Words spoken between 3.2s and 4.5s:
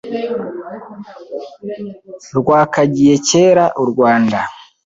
kera u Rwanda